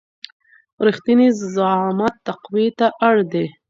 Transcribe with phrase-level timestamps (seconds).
[0.85, 3.45] رښتينی زعامت تقوی ته اړ دی.